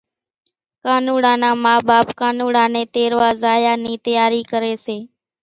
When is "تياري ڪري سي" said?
4.05-4.97